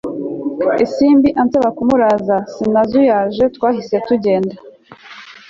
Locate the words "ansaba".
1.41-1.69